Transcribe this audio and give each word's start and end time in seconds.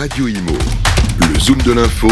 Radio 0.00 0.28
Imo. 0.28 0.56
Le 1.18 1.38
Zoom 1.38 1.58
de 1.58 1.72
l'info, 1.72 2.08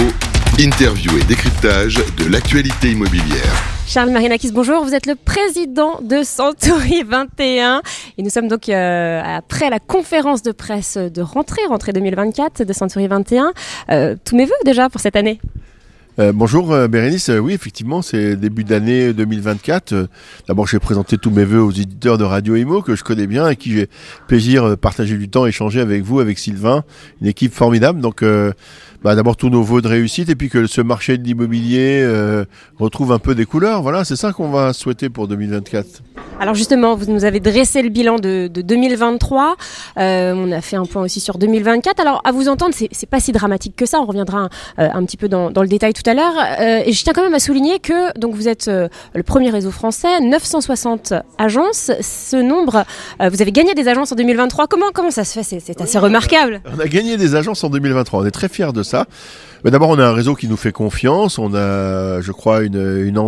interview 0.59 1.11
et 1.17 1.25
décryptage 1.25 1.95
de 2.19 2.31
l'actualité 2.31 2.91
immobilière. 2.91 3.65
Charles 3.87 4.11
Marinakis, 4.11 4.53
bonjour. 4.53 4.85
Vous 4.85 4.95
êtes 4.95 5.07
le 5.07 5.15
président 5.15 5.99
de 6.03 6.23
Century 6.23 7.03
21 7.07 7.81
et 8.19 8.23
nous 8.23 8.29
sommes 8.29 8.49
donc 8.49 8.69
euh, 8.69 9.23
après 9.25 9.71
la 9.71 9.79
conférence 9.79 10.43
de 10.43 10.53
presse 10.53 10.99
de 10.99 11.23
rentrée, 11.23 11.63
rentrée 11.67 11.95
2024 11.95 12.63
de 12.63 12.73
Century 12.75 13.09
21. 13.09 13.55
Euh, 13.89 14.17
tous 14.23 14.37
mes 14.37 14.45
voeux 14.45 14.53
déjà 14.67 14.91
pour 14.91 15.01
cette 15.01 15.17
année. 15.17 15.41
Euh, 16.19 16.33
bonjour 16.33 16.73
euh, 16.73 16.89
Bérénice, 16.89 17.29
Euh, 17.29 17.39
oui 17.39 17.53
effectivement 17.53 18.03
c'est 18.03 18.35
début 18.35 18.65
d'année 18.65 19.13
2024. 19.13 19.93
Euh, 19.93 20.07
D'abord 20.49 20.67
je 20.67 20.73
vais 20.73 20.81
présenter 20.81 21.17
tous 21.17 21.31
mes 21.31 21.45
voeux 21.45 21.63
aux 21.63 21.71
éditeurs 21.71 22.19
de 22.19 22.25
Radio 22.25 22.57
Imo 22.57 22.83
que 22.83 22.97
je 22.97 23.05
connais 23.05 23.29
bien 23.29 23.49
et 23.49 23.55
qui 23.55 23.71
j'ai 23.71 23.89
plaisir 24.27 24.69
de 24.69 24.75
partager 24.75 25.17
du 25.17 25.29
temps, 25.29 25.47
échanger 25.47 25.81
avec 25.81 26.03
vous, 26.03 26.19
avec 26.19 26.41
Sylvain, 26.41 26.83
une 27.21 27.29
équipe 27.29 27.55
formidable. 27.55 28.01
Donc 28.01 28.25
euh, 28.25 28.53
bah, 29.03 29.15
d'abord 29.15 29.37
tous 29.37 29.49
nos 29.51 29.63
voeux 29.63 29.81
de 29.83 29.89
réussite 29.89 30.29
et 30.29 30.35
puis 30.35 30.49
que 30.49 30.67
ce 30.67 30.81
marché 30.81 31.19
de 31.19 31.25
l'immobilier 31.25 32.01
euh, 32.03 32.45
retrouve 32.79 33.13
un 33.13 33.19
peu 33.19 33.35
des 33.35 33.47
couleurs. 33.47 33.83
Voilà, 33.83 34.05
c'est 34.05 34.17
ça 34.17 34.33
qu'on 34.33 34.49
va 34.51 34.73
souhaiter 34.73 35.09
pour 35.09 35.29
2024. 35.29 35.87
Alors 36.41 36.55
justement, 36.55 36.95
vous 36.95 37.11
nous 37.11 37.25
avez 37.25 37.41
dressé 37.41 37.83
le 37.83 37.89
bilan 37.89 38.17
de, 38.17 38.49
de 38.53 38.63
2023. 38.63 39.57
Euh, 39.99 40.33
on 40.37 40.53
a 40.53 40.61
fait 40.61 40.77
un 40.77 40.85
point 40.85 41.03
aussi 41.03 41.21
sur 41.21 41.39
2024. 41.39 42.01
Alors 42.01 42.21
à 42.25 42.33
vous 42.33 42.49
entendre, 42.49 42.75
c'est 42.75 43.09
pas 43.11 43.21
si 43.21 43.33
dramatique 43.33 43.75
que 43.77 43.87
ça. 43.87 44.01
On 44.01 44.07
reviendra 44.07 44.39
un, 44.39 44.49
euh, 44.79 44.89
un 44.93 45.05
petit 45.05 45.17
peu 45.17 45.29
dans, 45.29 45.51
dans 45.51 45.63
le 45.63 45.69
détail 45.69 45.93
tout 45.95 46.09
à 46.09 46.15
l'heure. 46.15 46.35
Et 46.87 46.93
je 46.93 47.03
tiens 47.05 47.13
quand 47.13 47.23
même 47.23 47.35
à 47.35 47.41
souligner 47.41 47.79
que 47.81 48.17
donc 48.19 48.35
vous 48.35 48.49
êtes 48.49 48.69
le 48.69 49.23
premier 49.23 49.51
réseau 49.51 49.71
français, 49.71 50.21
960 50.21 51.13
agences. 51.39 51.91
Ce 52.01 52.37
nombre, 52.37 52.85
vous 53.21 53.43
avez 53.43 53.53
gagné 53.53 53.75
des 53.75 53.89
agences 53.89 54.13
en 54.13 54.17
2023. 54.17 54.67
Comment 54.69 54.87
comment 54.95 55.11
ça 55.11 55.25
se 55.25 55.33
fait? 55.35 55.43
C'est- 55.43 55.61
C'est 55.61 55.81
assez 55.81 55.99
remarquable. 55.99 56.61
On 56.75 56.79
a 56.81 56.87
gagné 56.87 57.17
des 57.17 57.35
agences 57.35 57.63
en 57.65 57.69
2023, 57.71 58.21
on 58.23 58.27
est 58.27 58.31
très 58.31 58.49
fiers 58.49 58.73
de 58.73 58.83
ça. 58.83 58.88
D'abord, 59.65 59.91
on 59.91 59.99
a 59.99 60.07
un 60.07 60.13
réseau 60.13 60.37
qui 60.37 60.47
nous 60.47 60.57
fait 60.57 60.71
confiance. 60.71 61.39
On 61.39 61.53
a, 61.55 62.21
je 62.21 62.31
crois, 62.31 62.63
une, 62.63 62.77
une 63.05 63.19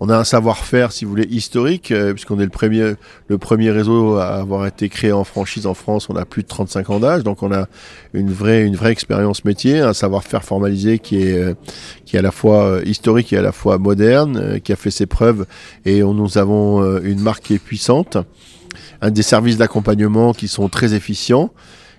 on 0.00 0.08
a 0.08 0.16
un 0.16 0.24
savoir-faire, 0.24 0.90
si 0.90 1.04
vous 1.04 1.10
voulez, 1.10 1.28
historique, 1.30 1.92
euh, 1.92 2.12
puisqu'on 2.12 2.40
est 2.40 2.44
le 2.44 2.50
premier, 2.50 2.94
le 3.28 3.38
premier 3.38 3.70
réseau 3.70 4.16
à 4.16 4.26
avoir 4.26 4.66
été 4.66 4.88
créé 4.88 5.12
en 5.12 5.22
franchise 5.22 5.66
en 5.66 5.74
France. 5.74 6.08
On 6.10 6.16
a 6.16 6.24
plus 6.24 6.42
de 6.42 6.48
35 6.48 6.90
ans 6.90 6.98
d'âge, 6.98 7.22
donc 7.22 7.44
on 7.44 7.52
a 7.52 7.68
une 8.12 8.32
vraie, 8.32 8.64
une 8.64 8.74
vraie 8.74 8.90
expérience 8.90 9.44
métier, 9.44 9.78
un 9.78 9.92
savoir-faire 9.92 10.42
formalisé 10.42 10.98
qui 10.98 11.22
est, 11.22 11.38
euh, 11.38 11.54
qui 12.04 12.16
est 12.16 12.18
à 12.18 12.22
la 12.22 12.32
fois 12.32 12.64
euh, 12.64 12.82
historique 12.84 13.32
et 13.32 13.38
à 13.38 13.42
la 13.42 13.52
fois 13.52 13.78
moderne, 13.78 14.60
qui 14.60 14.72
a 14.72 14.76
fait 14.76 14.90
ses 14.90 15.06
preuves. 15.06 15.46
Et 15.84 16.02
on, 16.02 16.12
nous 16.12 16.38
avons 16.38 16.98
une 17.00 17.20
marque 17.20 17.44
qui 17.44 17.54
est 17.54 17.58
puissante, 17.58 18.18
un 19.00 19.10
des 19.10 19.22
services 19.22 19.56
d'accompagnement 19.56 20.32
qui 20.32 20.48
sont 20.48 20.68
très 20.68 20.94
efficients. 20.94 21.52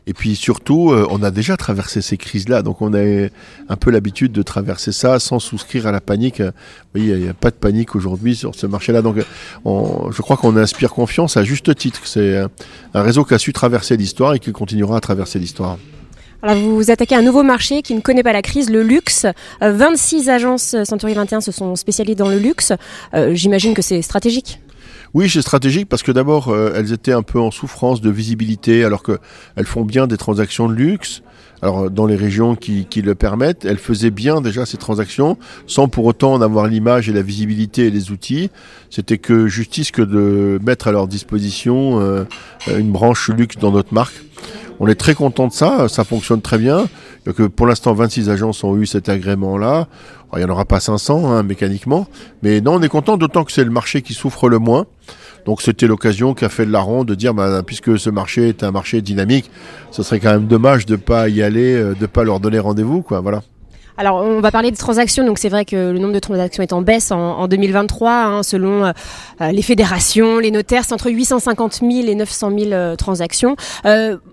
Et 0.09 0.13
puis 0.13 0.35
surtout, 0.35 0.89
euh, 0.89 1.05
on 1.11 1.21
a 1.21 1.29
déjà 1.29 1.55
traversé 1.55 2.02
ces 2.02 2.17
crises-là, 2.17 2.63
donc 2.63 2.81
on 2.81 2.95
a 2.95 2.99
un 2.99 3.75
peu 3.79 3.91
l'habitude 3.91 4.31
de 4.31 4.41
traverser 4.41 4.91
ça 4.91 5.19
sans 5.19 5.38
souscrire 5.38 5.85
à 5.85 5.91
la 5.91 6.02
panique. 6.02 6.41
Euh, 6.41 6.49
Vous 6.95 6.99
voyez, 6.99 7.13
il 7.13 7.21
n'y 7.21 7.29
a 7.29 7.35
pas 7.35 7.52
de 7.52 7.55
panique 7.55 7.95
aujourd'hui 7.95 8.35
sur 8.35 8.55
ce 8.55 8.65
marché-là, 8.65 9.03
donc 9.03 9.17
euh, 9.17 10.11
je 10.11 10.21
crois 10.23 10.35
qu'on 10.35 10.57
inspire 10.57 10.91
confiance 10.91 11.37
à 11.37 11.43
juste 11.43 11.75
titre. 11.75 12.02
C'est 12.05 12.37
euh, 12.37 12.47
un 12.95 13.03
réseau 13.03 13.23
qui 13.23 13.35
a 13.35 13.37
su 13.37 13.53
traverser 13.53 13.97
l'histoire 13.97 14.33
et 14.33 14.39
qui 14.39 14.52
continuera 14.52 14.97
à 14.97 14.99
traverser 14.99 15.37
l'histoire. 15.37 15.77
Alors 16.41 16.55
vous 16.55 16.89
attaquez 16.89 17.15
un 17.15 17.21
nouveau 17.21 17.43
marché 17.43 17.81
qui 17.81 17.93
ne 17.93 17.99
connaît 17.99 18.23
pas 18.23 18.31
la 18.31 18.41
crise, 18.41 18.69
le 18.69 18.81
luxe. 18.81 19.25
Euh, 19.61 19.73
26 19.73 20.30
agences 20.30 20.73
euh, 20.73 20.85
Century 20.85 21.13
21 21.13 21.41
se 21.41 21.52
sont 21.52 21.75
spécialisées 21.75 22.15
dans 22.15 22.30
le 22.30 22.39
luxe. 22.39 22.71
Euh, 23.13 23.33
J'imagine 23.33 23.73
que 23.73 23.81
c'est 23.81 24.02
stratégique. 24.02 24.61
Oui, 25.13 25.29
c'est 25.29 25.41
stratégique 25.41 25.89
parce 25.89 26.03
que 26.03 26.11
d'abord, 26.11 26.49
euh, 26.49 26.73
elles 26.75 26.93
étaient 26.93 27.13
un 27.13 27.23
peu 27.23 27.39
en 27.39 27.49
souffrance 27.49 27.99
de 28.02 28.11
visibilité, 28.11 28.83
alors 28.83 29.02
qu'elles 29.02 29.65
font 29.65 29.83
bien 29.83 30.05
des 30.05 30.17
transactions 30.17 30.69
de 30.69 30.73
luxe. 30.73 31.23
Alors, 31.61 31.85
euh, 31.85 31.89
dans 31.89 32.05
les 32.05 32.15
régions 32.15 32.55
qui, 32.55 32.85
le 33.02 33.15
permettent, 33.15 33.65
elles 33.65 33.80
faisaient 33.80 34.11
bien 34.11 34.39
déjà 34.39 34.65
ces 34.65 34.77
transactions, 34.77 35.37
sans 35.65 35.87
pour 35.87 36.05
autant 36.05 36.33
en 36.33 36.41
avoir 36.41 36.67
l'image 36.67 37.09
et 37.09 37.13
la 37.13 37.23
visibilité 37.23 37.87
et 37.87 37.91
les 37.91 38.11
outils. 38.11 38.52
C'était 38.91 39.17
que 39.17 39.47
justice 39.47 39.92
que 39.92 40.03
de 40.03 40.59
mettre 40.64 40.87
à 40.87 40.92
leur 40.92 41.08
disposition 41.08 41.99
euh, 41.99 42.23
une 42.67 42.91
branche 42.91 43.30
luxe 43.30 43.58
dans 43.58 43.71
notre 43.71 43.93
marque. 43.93 44.14
On 44.80 44.87
est 44.87 44.95
très 44.95 45.14
content 45.14 45.47
de 45.47 45.53
ça, 45.53 45.89
ça 45.89 46.03
fonctionne 46.05 46.41
très 46.41 46.58
bien. 46.58 46.87
Donc, 47.29 47.39
euh, 47.41 47.47
pour 47.47 47.67
l'instant, 47.67 47.93
26 47.93 48.31
agences 48.31 48.63
ont 48.63 48.75
eu 48.75 48.87
cet 48.87 49.07
agrément-là. 49.07 49.87
Il 50.33 50.39
n'y 50.39 50.45
en 50.45 50.49
aura 50.49 50.65
pas 50.65 50.79
500 50.79 51.31
hein, 51.31 51.43
mécaniquement, 51.43 52.07
mais 52.41 52.59
non, 52.59 52.73
on 52.73 52.81
est 52.81 52.89
content, 52.89 53.17
d'autant 53.17 53.43
que 53.43 53.51
c'est 53.51 53.63
le 53.63 53.69
marché 53.69 54.01
qui 54.01 54.15
souffre 54.15 54.49
le 54.49 54.57
moins. 54.57 54.87
Donc 55.45 55.61
c'était 55.61 55.85
l'occasion 55.85 56.33
qu'a 56.33 56.49
fait 56.49 56.65
de 56.65 56.71
la 56.71 56.79
ronde 56.79 57.07
de 57.07 57.13
dire, 57.13 57.35
bah, 57.35 57.61
puisque 57.63 57.99
ce 57.99 58.09
marché 58.09 58.49
est 58.49 58.63
un 58.63 58.71
marché 58.71 59.03
dynamique, 59.03 59.51
ce 59.91 60.01
serait 60.01 60.19
quand 60.19 60.31
même 60.31 60.47
dommage 60.47 60.87
de 60.87 60.95
pas 60.95 61.29
y 61.29 61.43
aller, 61.43 61.75
euh, 61.75 61.93
de 61.93 62.07
pas 62.07 62.23
leur 62.23 62.39
donner 62.39 62.57
rendez-vous, 62.57 63.03
quoi. 63.03 63.19
Voilà. 63.19 63.43
Alors 63.99 64.23
on 64.23 64.39
va 64.39 64.49
parler 64.49 64.71
de 64.71 64.77
transactions. 64.77 65.26
Donc 65.26 65.39
c'est 65.39 65.49
vrai 65.49 65.65
que 65.65 65.76
le 65.76 65.99
nombre 65.99 66.14
de 66.14 66.20
transactions 66.20 66.64
est 66.64 66.71
en 66.71 66.82
baisse 66.82 67.11
en, 67.11 67.20
en 67.20 67.49
2023, 67.49 68.10
hein, 68.10 68.43
selon 68.43 68.86
euh, 68.86 68.92
euh, 69.42 69.52
les 69.52 69.61
fédérations, 69.61 70.39
les 70.39 70.52
notaires, 70.52 70.86
c'est 70.86 70.93
entre 70.93 71.11
850 71.11 71.82
000 71.82 72.08
et 72.08 72.15
900 72.15 72.52
000 72.58 72.71
euh, 72.71 72.95
transactions. 72.95 73.58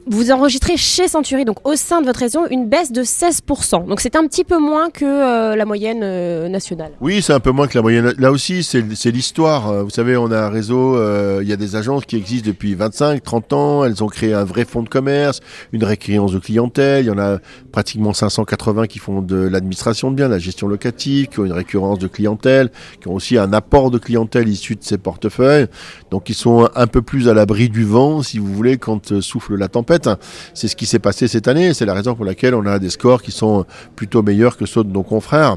Vous 0.09 0.31
enregistrez 0.31 0.77
chez 0.77 1.09
Century, 1.09 1.45
donc 1.45 1.67
au 1.67 1.75
sein 1.75 2.01
de 2.01 2.07
votre 2.07 2.21
réseau, 2.21 2.47
une 2.49 2.69
baisse 2.69 2.93
de 2.93 3.03
16 3.03 3.43
Donc 3.89 4.01
c'est 4.01 4.15
un 4.15 4.25
petit 4.29 4.45
peu 4.45 4.57
moins 4.57 4.89
que 4.89 5.57
la 5.57 5.65
moyenne 5.65 6.47
nationale. 6.47 6.93
Oui, 7.01 7.23
c'est 7.23 7.33
un 7.33 7.41
peu 7.41 7.51
moins 7.51 7.67
que 7.67 7.77
la 7.77 7.83
moyenne. 7.83 8.15
Là 8.17 8.31
aussi, 8.31 8.63
c'est 8.63 9.11
l'histoire. 9.11 9.83
Vous 9.83 9.91
savez, 9.91 10.17
on 10.17 10.31
a 10.31 10.39
un 10.39 10.49
réseau, 10.49 10.95
il 11.41 11.49
y 11.49 11.53
a 11.53 11.57
des 11.57 11.75
agences 11.75 12.07
qui 12.07 12.15
existent 12.15 12.47
depuis 12.47 12.77
25, 12.77 13.21
30 13.21 13.53
ans. 13.53 13.85
Elles 13.85 14.05
ont 14.05 14.07
créé 14.07 14.33
un 14.33 14.45
vrai 14.45 14.65
fonds 14.65 14.85
de 14.85 14.89
commerce, 14.89 15.41
une 15.73 15.83
récurrence 15.83 16.33
de 16.33 16.39
clientèle. 16.39 17.05
Il 17.05 17.09
y 17.09 17.11
en 17.11 17.19
a 17.19 17.39
pratiquement 17.73 18.13
580 18.13 18.87
qui 18.87 19.01
font 19.01 19.23
de 19.23 19.49
l'administration 19.57 20.11
de 20.11 20.17
biens, 20.17 20.29
la 20.29 20.39
gestion 20.39 20.69
locative, 20.69 21.29
qui 21.29 21.41
ont 21.41 21.45
une 21.45 21.53
récurrence 21.53 21.99
de 21.99 22.07
clientèle, 22.07 22.71
qui 23.01 23.09
ont 23.09 23.15
aussi 23.15 23.39
un 23.39 23.53
apport 23.53 23.91
de 23.91 23.99
clientèle 23.99 24.49
issu 24.49 24.77
de 24.77 24.83
ces 24.83 24.99
portefeuilles. 24.99 25.67
Donc, 26.11 26.29
ils 26.29 26.35
sont 26.35 26.69
un 26.75 26.87
peu 26.87 27.03
plus 27.03 27.29
à 27.29 27.35
l'abri 27.35 27.69
du 27.69 27.85
vent, 27.85 28.23
si 28.23 28.39
vous 28.39 28.53
voulez, 28.53 28.79
quand 28.79 29.13
euh, 29.13 29.21
souffle 29.21 29.57
la 29.57 29.69
tempête. 29.69 30.09
C'est 30.55 30.69
ce 30.69 30.77
qui 30.77 30.87
s'est 30.87 30.99
passé 30.99 31.29
cette 31.29 31.49
année. 31.49 31.75
C'est 31.75 31.87
la 31.87 31.95
raison 31.95 32.15
pour 32.15 32.25
laquelle 32.25 32.55
on 32.55 32.67
a 32.67 32.79
des 32.79 32.91
scores 32.91 33.23
qui 33.23 33.33
sont 33.33 33.65
plutôt 33.97 34.23
meilleurs 34.23 34.57
que 34.57 34.67
ceux 34.67 34.85
de 34.85 34.93
nos 34.93 35.03
confrères. 35.03 35.57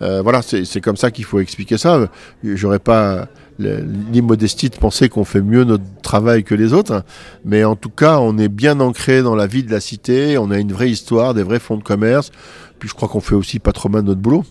Euh, 0.00 0.22
voilà, 0.22 0.42
c'est 0.42 0.80
comme 0.80 0.96
ça 0.96 1.10
qu'il 1.10 1.24
faut 1.24 1.40
expliquer 1.40 1.78
ça. 1.78 2.08
J'aurais 2.44 2.78
pas 2.78 3.28
l'immodestie 3.58 4.70
de 4.70 4.76
penser 4.76 5.08
qu'on 5.08 5.24
fait 5.24 5.40
mieux 5.40 5.64
notre 5.64 5.84
travail 6.02 6.44
que 6.44 6.54
les 6.54 6.72
autres, 6.72 7.02
mais 7.44 7.64
en 7.64 7.76
tout 7.76 7.90
cas, 7.90 8.18
on 8.18 8.38
est 8.38 8.48
bien 8.48 8.80
ancré 8.80 9.22
dans 9.22 9.34
la 9.34 9.46
vie 9.46 9.62
de 9.62 9.70
la 9.70 9.80
cité. 9.80 10.38
On 10.38 10.50
a 10.50 10.58
une 10.58 10.72
vraie 10.72 10.90
histoire, 10.90 11.34
des 11.34 11.42
vrais 11.42 11.58
fonds 11.58 11.76
de 11.76 11.82
commerce. 11.82 12.30
Puis 12.78 12.88
je 12.88 12.94
crois 12.94 13.08
qu'on 13.08 13.20
fait 13.20 13.34
aussi 13.34 13.58
pas 13.58 13.72
trop 13.72 13.88
mal 13.88 14.02
notre 14.02 14.20
boulot. 14.20 14.44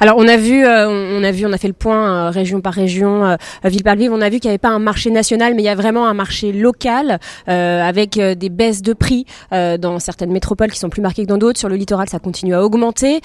Alors 0.00 0.16
on 0.18 0.26
a 0.28 0.36
vu, 0.36 0.64
euh, 0.64 0.88
on 0.88 1.22
a 1.22 1.30
vu, 1.30 1.46
on 1.46 1.52
a 1.52 1.58
fait 1.58 1.68
le 1.68 1.74
point 1.74 2.26
euh, 2.26 2.30
région 2.30 2.60
par 2.60 2.74
région, 2.74 3.24
euh, 3.24 3.36
ville 3.64 3.82
par 3.82 3.96
ville. 3.96 4.10
On 4.12 4.20
a 4.20 4.28
vu 4.28 4.40
qu'il 4.40 4.48
n'y 4.48 4.52
avait 4.52 4.58
pas 4.58 4.70
un 4.70 4.78
marché 4.78 5.10
national, 5.10 5.54
mais 5.54 5.62
il 5.62 5.66
y 5.66 5.70
a 5.70 5.74
vraiment 5.74 6.06
un 6.06 6.14
marché 6.14 6.52
local 6.52 7.18
avec 7.46 8.18
des 8.18 8.48
baisses 8.48 8.82
de 8.82 8.92
prix 8.92 9.24
dans 9.50 9.98
certaines 9.98 10.30
métropoles 10.30 10.70
qui 10.70 10.78
sont 10.78 10.90
plus 10.90 11.02
marquées 11.02 11.22
que 11.22 11.28
dans 11.28 11.38
d'autres. 11.38 11.58
Sur 11.58 11.68
le 11.68 11.76
littoral, 11.76 12.08
ça 12.08 12.18
continue 12.18 12.54
à 12.54 12.62
augmenter. 12.62 13.20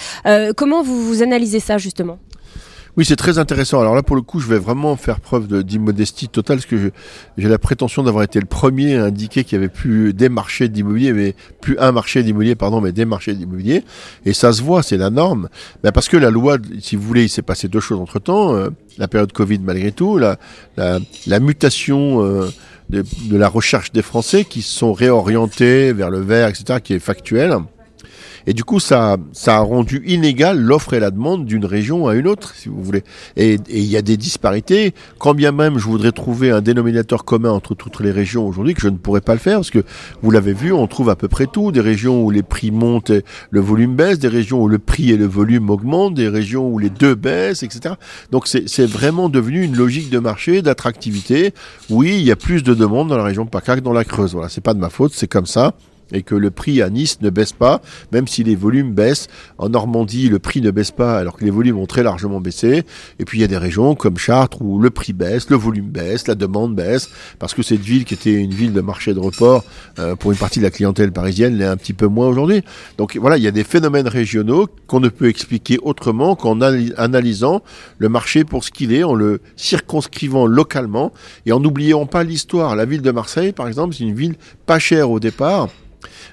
Comment 0.56 0.84
vous, 0.84 1.06
vous 1.06 1.24
analysez 1.24 1.60
ça 1.60 1.78
justement? 1.78 2.20
Oui, 2.96 3.06
c'est 3.06 3.16
très 3.16 3.40
intéressant. 3.40 3.82
Alors 3.82 3.96
là, 3.96 4.04
pour 4.04 4.16
le 4.16 4.22
coup, 4.22 4.40
je 4.40 4.48
vais 4.48 4.60
vraiment 4.60 4.96
faire 4.96 5.20
preuve 5.20 5.48
de- 5.48 5.64
d'immodestie 5.64 6.30
totale, 6.30 6.58
parce 6.58 6.68
que 6.68 6.92
j'ai 7.40 7.50
la 7.50 7.58
prétention 7.58 8.04
d'avoir 8.04 8.24
été 8.24 8.40
le 8.40 8.46
premier 8.46 8.98
à 8.98 9.06
indiquer 9.06 9.44
qu'il 9.44 9.54
y 9.54 9.60
avait 9.60 9.68
plus 9.68 10.14
des 10.14 10.30
marchés 10.30 10.70
d'immobilier, 10.70 11.12
mais 11.12 11.34
plus 11.60 11.76
un 11.80 11.92
marché 11.92 12.22
d'immobilier, 12.22 12.54
pardon, 12.54 12.82
mais 12.82 12.92
des 12.92 13.06
marchés 13.06 13.34
d'immobilier. 13.34 13.84
Et 14.26 14.34
ça 14.34 14.54
se 14.54 14.62
voit, 14.62 14.84
c'est 14.84 14.98
la 14.98 15.10
norme. 15.10 15.50
Ben 15.84 15.92
parce 15.92 16.08
que 16.08 16.18
la 16.18 16.30
loi, 16.30 16.58
si 16.80 16.96
vous 16.96 17.02
voulez, 17.02 17.24
il 17.24 17.30
s'est 17.30 17.42
passé 17.42 17.68
deux 17.68 17.80
choses 17.80 18.00
entre 18.00 18.20
temps. 18.20 18.56
la 19.00 19.08
période 19.08 19.32
Covid, 19.32 19.58
malgré 19.60 19.92
tout, 19.92 20.20
la, 20.20 20.38
mutation 21.40 22.24
euh, 22.24 22.48
de, 22.92 23.04
la 23.32 23.48
recherche 23.48 23.92
des 23.92 24.04
Français 24.04 24.46
qui 24.46 24.62
se 24.62 24.72
sont 24.72 24.94
réorientés 24.94 25.94
vers 25.94 26.12
le 26.12 26.20
vert, 26.20 26.48
etc., 26.48 26.80
qui 26.84 26.94
est 26.94 27.00
factuel. 27.00 27.58
Et 28.48 28.54
du 28.54 28.64
coup, 28.64 28.80
ça, 28.80 29.18
ça 29.32 29.58
a 29.58 29.60
rendu 29.60 30.04
inégal 30.06 30.60
l'offre 30.60 30.94
et 30.94 31.00
la 31.00 31.12
demande 31.12 31.46
d'une 31.46 31.66
région 31.66 32.08
à 32.08 32.16
une 32.16 32.28
autre, 32.28 32.54
si 32.56 32.70
vous 32.70 32.82
voulez. 32.84 33.04
Et 33.38 33.58
il 33.70 33.86
y 33.86 33.98
a 33.98 34.02
des 34.02 34.18
disparités. 34.18 34.94
Quand 35.20 35.34
bien 35.34 35.52
même 35.52 35.78
je 35.78 35.86
voudrais 35.86 36.12
trouver 36.12 36.52
un 36.52 36.62
dénominateur 36.62 37.26
commun 37.26 37.52
entre 37.52 37.76
toutes 37.76 38.00
les 38.00 38.12
régions 38.12 38.48
aujourd'hui, 38.48 38.74
que 38.74 38.82
je 38.82 38.90
ne 38.90 38.98
pourrais 38.98 39.22
pas 39.22 39.34
le 39.34 39.40
faire, 39.40 39.58
parce 39.58 39.72
que 39.72 39.84
vous 40.22 40.32
l'avez 40.32 40.54
vu, 40.54 40.74
on 40.74 40.88
trouve 40.88 41.10
à 41.10 41.16
peu 41.16 41.28
près 41.28 41.48
tout. 41.48 41.72
Des 41.72 41.82
régions 41.82 42.24
où 42.24 42.32
les 42.32 42.44
prix 42.44 42.72
montent 42.72 43.10
et 43.10 43.24
le 43.50 43.60
volume 43.62 43.96
baisse, 43.96 44.20
des 44.20 44.28
régions 44.28 44.62
où 44.62 44.68
le 44.68 44.80
prix 44.80 45.12
et 45.12 45.18
le 45.18 45.26
volume 45.26 45.70
augmentent, 45.70 46.14
des 46.14 46.28
régions 46.28 46.68
où 46.68 46.80
les 46.80 46.90
deux 46.90 47.16
baissent, 47.16 47.64
etc. 47.64 47.96
Donc 48.32 48.48
c'est 48.48 48.86
vraiment 48.86 49.30
devenu 49.30 49.64
une 49.64 49.76
logique 49.76 50.10
de 50.10 50.20
marché, 50.20 50.62
d'attractivité. 50.62 51.54
Oui, 51.90 52.16
il 52.18 52.26
y 52.26 52.32
a 52.32 52.36
plus 52.36 52.64
de 52.64 52.74
demandes 52.74 53.10
dans 53.10 53.18
la 53.18 53.24
région 53.24 53.46
PACA 53.46 53.76
que 53.76 53.82
dans 53.82 53.94
la 53.94 54.04
Creuse. 54.04 54.34
Voilà, 54.34 54.50
c'est 54.50 54.62
pas 54.62 54.74
de 54.74 54.80
ma 54.80 54.90
faute, 54.90 55.14
c'est 55.14 55.28
comme 55.28 55.46
ça. 55.46 55.74
Et 56.14 56.22
que 56.22 56.36
le 56.36 56.52
prix 56.52 56.82
à 56.82 56.90
Nice 56.90 57.20
ne 57.22 57.30
baisse 57.30 57.52
pas, 57.52 57.82
même 58.12 58.28
si 58.28 58.44
les 58.44 58.56
volumes 58.56 58.94
baissent. 58.94 59.28
En 59.58 59.70
Normandie, 59.70 60.30
le 60.30 60.40
prix 60.40 60.62
ne 60.62 60.72
baisse 60.72 60.92
pas 60.92 61.18
alors 61.18 61.38
que 61.38 61.44
les 61.44 61.52
volumes 61.52 61.78
ont 61.78 61.86
très 61.86 62.04
largement 62.04 62.40
baissé. 62.40 62.84
Et 63.20 63.26
puis 63.26 63.40
il 63.40 63.42
y 63.42 63.44
a 63.44 63.48
des 63.48 63.58
régions 63.58 63.96
comme 63.96 64.18
Chartres 64.18 64.62
où 64.62 64.80
le 64.80 64.90
prix 64.90 65.14
baisse, 65.14 65.50
le 65.50 65.58
volume 65.58 65.90
baisse, 65.90 66.28
la 66.28 66.36
demande 66.36 66.76
baisse, 66.76 67.10
parce 67.40 67.54
que 67.54 67.64
cette 67.64 67.82
ville 67.82 68.06
qui 68.06 68.14
était 68.14 68.34
une 68.34 68.54
ville 68.54 68.74
de 68.74 68.82
marché 68.82 69.14
de 69.14 69.20
report 69.20 69.64
euh, 70.00 70.16
pour 70.16 70.32
une 70.32 70.38
partie 70.38 70.60
de 70.60 70.64
la 70.64 70.72
clientèle 70.72 71.12
parisienne 71.12 71.58
l'est 71.58 71.66
un 71.66 71.78
petit 71.78 71.94
peu 71.94 72.08
moins 72.08 72.28
aujourd'hui. 72.28 72.64
Donc 72.98 73.18
voilà, 73.18 73.38
il 73.38 73.44
y 73.44 73.48
a 73.48 73.52
des 73.52 73.64
phénomènes 73.64 74.08
régionaux 74.08 74.68
qu'on 74.88 75.00
ne 75.00 75.10
peut 75.10 75.28
expliquer 75.28 75.80
autrement 75.82 76.36
qu'en 76.36 76.62
analysant 76.62 77.64
le 77.98 78.10
marché 78.10 78.44
pour 78.44 78.64
ce 78.64 78.72
qu'il 78.72 78.94
est, 78.94 79.04
en 79.04 79.16
le 79.16 79.42
circonscrivant 79.56 80.46
localement 80.46 81.12
et 81.46 81.52
en 81.52 81.60
n'oubliant 81.60 82.06
pas 82.06 82.24
l'histoire. 82.24 82.76
La 82.76 82.86
ville 82.86 83.02
de 83.02 83.12
Marseille, 83.12 83.52
par 83.52 83.68
exemple, 83.68 83.96
c'est 83.96 84.04
une 84.04 84.16
ville 84.16 84.36
pas 84.66 84.80
chère 84.80 85.10
au 85.10 85.20
départ 85.20 85.70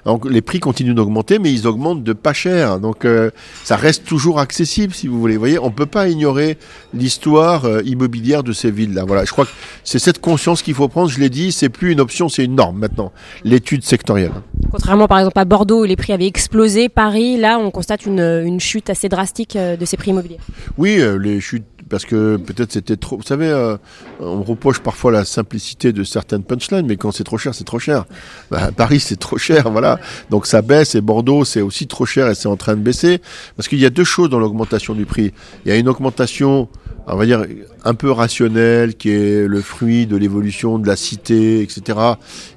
donc 0.05 0.29
les 0.29 0.41
prix 0.41 0.59
continuent 0.59 0.93
d'augmenter, 0.93 1.39
mais 1.39 1.51
ils 1.51 1.67
augmentent 1.67 2.03
de 2.03 2.13
pas 2.13 2.33
cher. 2.33 2.79
Donc 2.79 3.05
euh, 3.05 3.31
ça 3.63 3.75
reste 3.75 4.05
toujours 4.05 4.39
accessible, 4.39 4.93
si 4.93 5.07
vous 5.07 5.19
voulez. 5.19 5.35
Vous 5.35 5.39
voyez, 5.39 5.59
on 5.59 5.71
peut 5.71 5.85
pas 5.85 6.09
ignorer 6.09 6.57
l'histoire 6.93 7.65
euh, 7.65 7.81
immobilière 7.85 8.43
de 8.43 8.53
ces 8.53 8.71
villes-là. 8.71 9.05
Voilà, 9.05 9.25
je 9.25 9.31
crois 9.31 9.45
que 9.45 9.51
c'est 9.83 9.99
cette 9.99 10.19
conscience 10.19 10.61
qu'il 10.61 10.73
faut 10.73 10.87
prendre. 10.87 11.09
Je 11.09 11.19
l'ai 11.19 11.29
dit, 11.29 11.51
c'est 11.51 11.69
plus 11.69 11.91
une 11.91 11.99
option, 11.99 12.29
c'est 12.29 12.45
une 12.45 12.55
norme 12.55 12.79
maintenant. 12.79 13.11
L'étude 13.43 13.83
sectorielle. 13.83 14.31
Contrairement 14.71 15.07
par 15.07 15.19
exemple 15.19 15.39
à 15.39 15.45
Bordeaux 15.45 15.81
où 15.81 15.85
les 15.85 15.95
prix 15.95 16.13
avaient 16.13 16.27
explosé, 16.27 16.89
Paris, 16.89 17.37
là 17.37 17.59
on 17.59 17.71
constate 17.71 18.05
une, 18.05 18.19
une 18.19 18.59
chute 18.59 18.89
assez 18.89 19.09
drastique 19.09 19.55
euh, 19.55 19.75
de 19.75 19.85
ces 19.85 19.97
prix 19.97 20.11
immobiliers. 20.11 20.39
Oui, 20.77 21.01
les 21.19 21.39
chutes 21.41 21.65
parce 21.91 22.05
que 22.05 22.37
peut-être 22.37 22.71
c'était 22.71 22.95
trop. 22.95 23.17
Vous 23.17 23.23
savez, 23.23 23.49
euh, 23.49 23.75
on 24.21 24.41
reproche 24.43 24.79
parfois 24.79 25.11
la 25.11 25.25
simplicité 25.25 25.91
de 25.91 26.05
certaines 26.05 26.43
punchlines, 26.43 26.87
mais 26.87 26.95
quand 26.95 27.11
c'est 27.11 27.25
trop 27.25 27.37
cher, 27.37 27.53
c'est 27.53 27.65
trop 27.65 27.79
cher. 27.79 28.05
Bah, 28.49 28.71
Paris, 28.75 29.01
c'est 29.01 29.19
trop 29.19 29.37
cher, 29.37 29.69
voilà. 29.71 29.99
Donc 30.29 30.47
ça 30.47 30.61
baisse 30.61 30.95
et 30.95 31.01
Bordeaux, 31.01 31.43
c'est 31.43 31.61
aussi 31.61 31.87
trop 31.87 32.05
cher 32.05 32.29
et 32.29 32.35
c'est 32.35 32.47
en 32.47 32.55
train 32.55 32.77
de 32.77 32.81
baisser. 32.81 33.21
Parce 33.57 33.67
qu'il 33.67 33.79
y 33.79 33.85
a 33.85 33.89
deux 33.89 34.05
choses 34.05 34.29
dans 34.29 34.39
l'augmentation 34.39 34.95
du 34.95 35.05
prix. 35.05 35.33
Il 35.65 35.69
y 35.69 35.71
a 35.73 35.77
une 35.77 35.89
augmentation 35.89 36.69
on 37.07 37.17
va 37.17 37.25
dire, 37.25 37.45
un 37.83 37.93
peu 37.93 38.09
rationnel, 38.09 38.95
qui 38.95 39.09
est 39.09 39.45
le 39.45 39.61
fruit 39.61 40.05
de 40.05 40.15
l'évolution 40.15 40.79
de 40.79 40.87
la 40.87 40.95
cité, 40.95 41.61
etc. 41.61 41.99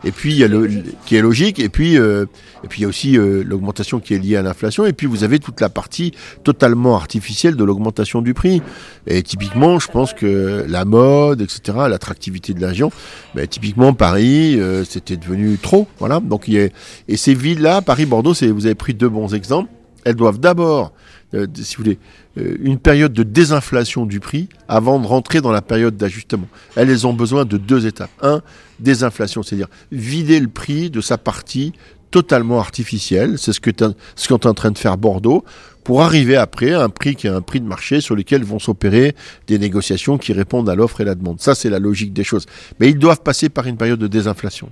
Et 0.04 0.12
puis, 0.12 0.32
il 0.32 0.38
y 0.38 0.44
a 0.44 0.48
le, 0.48 0.69
qui 1.06 1.16
est 1.16 1.22
logique, 1.22 1.58
et 1.58 1.69
puis, 1.69 1.98
euh, 1.98 2.26
et 2.62 2.69
puis 2.69 2.80
il 2.80 2.82
y 2.82 2.84
a 2.84 2.88
aussi 2.88 3.19
euh, 3.19 3.42
l'augmentation 3.44 3.98
qui 3.98 4.14
est 4.14 4.19
liée 4.19 4.37
à 4.37 4.42
l'inflation, 4.42 4.87
et 4.87 4.92
puis 4.92 5.08
vous 5.08 5.25
avez 5.25 5.40
toute 5.40 5.60
la 5.60 5.69
partie 5.69 6.12
totalement 6.44 6.94
artificielle 6.94 7.56
de 7.56 7.64
l'augmentation 7.64 8.22
du 8.22 8.32
prix. 8.32 8.62
Et 9.06 9.24
typiquement, 9.25 9.79
je 9.79 9.88
pense 9.88 10.12
que 10.12 10.65
la 10.69 10.85
mode, 10.85 11.41
etc., 11.41 11.79
l'attractivité 11.88 12.55
de 12.55 12.61
la 12.61 12.69
région, 12.69 12.93
ben, 13.35 13.47
typiquement 13.47 13.93
Paris, 13.94 14.61
euh, 14.61 14.85
c'était 14.85 15.17
devenu 15.17 15.59
trop, 15.59 15.88
voilà. 15.99 16.21
Donc, 16.21 16.49
il 16.49 16.71
et 17.09 17.17
ces 17.17 17.35
villes-là, 17.35 17.82
Paris, 17.82 18.06
Bordeaux, 18.06 18.32
vous 18.32 18.67
avez 18.67 18.75
pris 18.75 18.94
deux 18.94 19.09
bons 19.09 19.35
exemples. 19.35 19.71
Elles 20.05 20.15
doivent 20.15 20.38
d'abord 20.38 20.93
euh, 21.35 21.47
si 21.55 21.76
vous 21.76 21.85
voulez, 21.85 21.99
euh, 22.38 22.56
une 22.61 22.79
période 22.79 23.12
de 23.12 23.23
désinflation 23.23 24.06
du 24.06 24.21
prix 24.21 24.49
avant 24.69 25.00
de 25.00 25.06
rentrer 25.06 25.41
dans 25.41 25.50
la 25.50 25.62
période 25.62 25.97
d'ajustement. 25.97 26.47
Elles, 26.76 27.06
ont 27.06 27.12
besoin 27.12 27.44
de 27.44 27.56
deux 27.56 27.87
étapes. 27.87 28.11
Un, 28.23 28.41
désinflation, 28.79 29.43
c'est-à-dire 29.43 29.69
vider 29.91 30.38
le 30.41 30.49
prix 30.49 30.91
de 30.91 31.00
sa 31.00 31.19
partie 31.19 31.73
totalement 32.14 32.61
artificielle. 32.61 33.40
C'est 33.40 33.52
ce 33.52 33.58
que 33.58 33.72
ce 34.14 34.28
qu'est 34.28 34.46
en 34.46 34.55
train 34.55 34.70
de 34.70 34.78
faire 34.78 34.96
Bordeaux 34.96 35.44
pour 35.82 36.02
arriver 36.02 36.37
après 36.37 36.72
à 36.72 36.84
un 36.84 36.88
prix 36.88 37.16
qui 37.16 37.26
est 37.26 37.31
un 37.31 37.40
prix 37.40 37.61
de 37.61 37.66
marché 37.66 38.00
sur 38.00 38.14
lequel 38.14 38.44
vont 38.44 38.61
s'opérer 38.61 39.16
des 39.49 39.58
négociations 39.58 40.16
qui 40.16 40.32
répondent 40.32 40.69
à 40.70 40.76
l'offre 40.76 41.00
et 41.00 41.05
la 41.05 41.16
demande. 41.16 41.40
Ça, 41.40 41.56
c'est 41.56 41.70
la 41.70 41.81
logique 41.81 42.12
des 42.12 42.22
choses. 42.22 42.46
Mais 42.78 42.88
ils 42.88 42.99
doivent 43.00 43.22
passer 43.22 43.49
par 43.49 43.66
une 43.66 43.76
période 43.76 43.99
de 43.99 44.06
désinflation. 44.06 44.70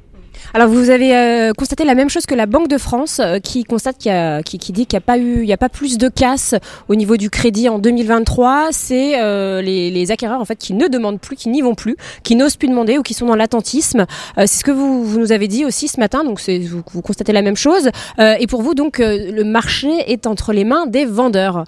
Alors 0.55 0.69
vous 0.69 0.91
avez 0.91 1.17
euh, 1.17 1.53
constaté 1.53 1.85
la 1.85 1.95
même 1.95 2.09
chose 2.09 2.27
que 2.27 2.35
la 2.35 2.47
Banque 2.47 2.69
de 2.69 2.79
France 2.79 3.21
euh, 3.21 3.39
qui 3.39 3.65
constate 3.65 3.99
qu'il 3.99 4.13
y 4.13 4.15
a, 4.15 4.43
qui, 4.43 4.59
dit 4.59 4.87
qu'il 4.87 4.97
n'y 4.97 5.03
a 5.03 5.07
pas 5.07 5.19
eu, 5.19 5.43
il 5.43 5.49
y 5.49 5.53
a 5.53 5.57
pas 5.57 5.69
plus 5.69 5.99
de 5.99 6.09
casse 6.09 6.55
au 6.89 6.95
niveau 6.95 7.17
du 7.17 7.31
crédit 7.31 7.69
en 7.69 7.79
2023. 7.79 8.69
C'est 8.71 9.21
euh, 9.21 9.63
les, 9.63 9.91
les, 9.91 10.11
acquéreurs 10.11 10.41
en 10.41 10.45
fait 10.45 10.57
qui 10.57 10.75
ne 10.75 10.89
demandent 10.89 11.21
plus, 11.21 11.37
qui 11.37 11.49
n'y 11.49 11.63
vont 11.63 11.75
plus, 11.75 11.97
qui 12.23 12.37
n'osent 12.37 12.57
plus 12.57 12.69
demander 12.69 12.99
ou 12.99 13.03
qui 13.03 13.15
sont 13.15 13.27
dans 13.27 13.37
l'attentisme. 13.37 14.07
c'est 14.37 14.47
ce 14.47 14.65
que 14.65 14.71
vous, 14.71 15.05
vous, 15.05 15.19
nous 15.19 15.33
avez 15.33 15.49
dit 15.49 15.65
aussi 15.65 15.89
ce 15.89 15.99
matin. 15.99 16.25
Donc 16.25 16.41
c'est, 16.41 16.59
vous, 16.59 16.83
vous, 16.93 17.03
constatez 17.03 17.33
la 17.33 17.43
même 17.43 17.57
chose. 17.57 17.91
et 18.19 18.47
pour 18.47 18.63
vous 18.63 18.75
donc 18.75 18.99
le 18.99 19.43
marché 19.45 19.91
est 20.07 20.27
entre 20.27 20.53
les 20.53 20.65
mains 20.65 20.87
des 20.87 21.05
vendeurs. 21.05 21.65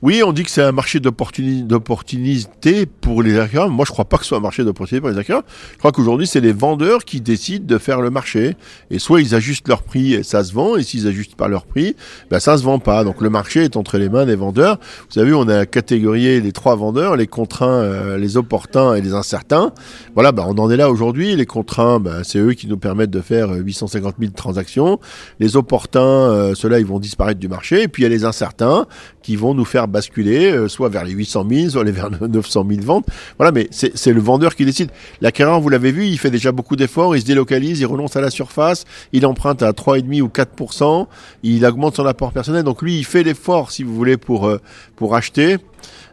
Oui, 0.00 0.22
on 0.24 0.32
dit 0.32 0.44
que 0.44 0.50
c'est 0.50 0.62
un 0.62 0.70
marché 0.70 1.00
d'opportunité 1.00 2.86
pour 2.86 3.20
les 3.20 3.36
acquéreurs. 3.36 3.68
Moi, 3.68 3.84
je 3.84 3.90
ne 3.90 3.94
crois 3.94 4.04
pas 4.04 4.16
que 4.16 4.22
ce 4.22 4.28
soit 4.28 4.38
un 4.38 4.40
marché 4.40 4.62
d'opportunité 4.62 5.00
pour 5.00 5.10
les 5.10 5.18
acquéreurs. 5.18 5.42
Je 5.72 5.78
crois 5.78 5.90
qu'aujourd'hui, 5.90 6.28
c'est 6.28 6.40
les 6.40 6.52
vendeurs 6.52 7.04
qui 7.04 7.20
décident 7.20 7.66
de 7.66 7.78
faire 7.78 8.00
le 8.00 8.10
marché. 8.10 8.56
Et 8.92 9.00
soit 9.00 9.20
ils 9.20 9.34
ajustent 9.34 9.66
leur 9.66 9.82
prix 9.82 10.14
et 10.14 10.22
ça 10.22 10.44
se 10.44 10.52
vend, 10.52 10.76
et 10.76 10.84
s'ils 10.84 11.08
ajustent 11.08 11.34
pas 11.34 11.48
leur 11.48 11.66
prix, 11.66 11.96
ben 12.30 12.38
ça 12.38 12.56
se 12.56 12.62
vend 12.62 12.78
pas. 12.78 13.02
Donc 13.02 13.20
le 13.20 13.28
marché 13.28 13.64
est 13.64 13.76
entre 13.76 13.98
les 13.98 14.08
mains 14.08 14.24
des 14.24 14.36
vendeurs. 14.36 14.78
Vous 15.08 15.14
savez, 15.14 15.32
on 15.34 15.48
a 15.48 15.66
catégorié 15.66 16.40
les 16.40 16.52
trois 16.52 16.76
vendeurs, 16.76 17.16
les 17.16 17.26
contraints, 17.26 17.66
euh, 17.66 18.18
les 18.18 18.36
opportuns 18.36 18.94
et 18.94 19.00
les 19.00 19.14
incertains. 19.14 19.72
Voilà, 20.14 20.30
ben 20.30 20.44
on 20.46 20.58
en 20.58 20.70
est 20.70 20.76
là 20.76 20.92
aujourd'hui. 20.92 21.34
Les 21.34 21.46
contraints, 21.46 21.98
ben, 21.98 22.22
c'est 22.22 22.38
eux 22.38 22.52
qui 22.52 22.68
nous 22.68 22.78
permettent 22.78 23.10
de 23.10 23.20
faire 23.20 23.50
850 23.50 24.14
000 24.20 24.30
transactions. 24.30 25.00
Les 25.40 25.56
opportuns, 25.56 26.00
euh, 26.00 26.54
ceux-là, 26.54 26.78
ils 26.78 26.86
vont 26.86 27.00
disparaître 27.00 27.40
du 27.40 27.48
marché. 27.48 27.82
Et 27.82 27.88
puis 27.88 28.04
il 28.04 28.04
y 28.04 28.06
a 28.06 28.10
les 28.10 28.24
incertains 28.24 28.86
qui 29.22 29.34
vont 29.34 29.54
nous 29.54 29.64
faire 29.64 29.87
basculer, 29.88 30.50
euh, 30.50 30.68
soit 30.68 30.88
vers 30.88 31.04
les 31.04 31.12
800 31.12 31.46
000, 31.50 31.70
soit 31.70 31.84
vers 31.84 32.10
900 32.20 32.66
000 32.68 32.82
ventes. 32.82 33.06
Voilà, 33.38 33.52
mais 33.52 33.68
c'est 33.70 34.12
le 34.12 34.20
vendeur 34.20 34.54
qui 34.54 34.64
décide. 34.64 34.90
L'acquéreur, 35.20 35.60
vous 35.60 35.68
l'avez 35.68 35.92
vu, 35.92 36.06
il 36.06 36.18
fait 36.18 36.30
déjà 36.30 36.52
beaucoup 36.52 36.76
d'efforts, 36.76 37.16
il 37.16 37.20
se 37.20 37.26
délocalise, 37.26 37.80
il 37.80 37.86
renonce 37.86 38.16
à 38.16 38.20
la 38.20 38.30
surface, 38.30 38.84
il 39.12 39.26
emprunte 39.26 39.62
à 39.62 39.72
3,5 39.72 40.22
ou 40.22 40.28
4%, 40.28 41.06
il 41.42 41.64
augmente 41.64 41.96
son 41.96 42.06
apport 42.06 42.32
personnel. 42.32 42.62
Donc 42.62 42.82
lui, 42.82 42.98
il 42.98 43.04
fait 43.04 43.22
l'effort, 43.22 43.70
si 43.70 43.82
vous 43.82 43.94
voulez, 43.94 44.16
pour, 44.16 44.46
euh, 44.46 44.60
pour 44.96 45.16
acheter. 45.16 45.58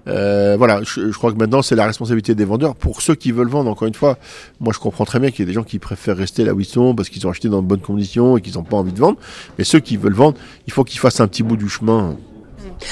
Euh, 0.08 0.56
voilà, 0.58 0.82
je, 0.84 1.12
crois 1.12 1.32
que 1.32 1.38
maintenant 1.38 1.62
c'est 1.62 1.76
la 1.76 1.86
responsabilité 1.86 2.36
des 2.36 2.46
vendeurs. 2.46 2.76
Pour 2.76 3.02
ceux 3.02 3.16
qui 3.16 3.32
veulent 3.32 3.50
vendre, 3.50 3.70
encore 3.70 3.88
une 3.88 3.94
fois, 3.94 4.18
moi 4.60 4.72
je 4.74 4.80
comprends 4.80 5.06
très 5.06 5.20
bien 5.20 5.32
qu'il 5.32 5.40
y 5.40 5.44
a 5.44 5.48
des 5.48 5.54
gens 5.54 5.64
qui 5.64 5.80
préfèrent 5.80 6.18
rester 6.18 6.44
là 6.44 6.54
où 6.54 6.60
ils 6.60 6.66
sont 6.66 6.94
parce 6.94 7.10
qu'ils 7.10 7.26
ont 7.26 7.30
acheté 7.30 7.50
dans 7.50 7.62
de 7.62 7.68
bonnes 7.68 7.82
conditions 7.82 8.38
et 8.38 8.42
qu'ils 8.42 8.54
n'ont 8.56 8.64
pas 8.64 8.78
envie 8.78 8.94
de 8.94 9.00
vendre. 9.00 9.18
Mais 9.58 9.64
ceux 9.64 9.80
qui 9.80 9.98
veulent 9.98 10.14
vendre, 10.14 10.38
il 10.68 10.74
faut 10.74 10.84
qu'ils 10.84 11.00
fassent 11.00 11.20
un 11.22 11.28
petit 11.28 11.44
bout 11.44 11.58
du 11.58 11.70
chemin. 11.70 12.18